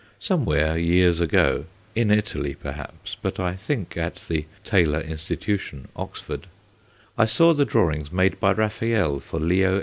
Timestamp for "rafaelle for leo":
8.55-9.75